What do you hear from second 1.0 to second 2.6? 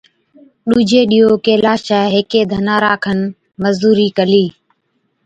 ڏِيئو ڪيلاشَي هيڪي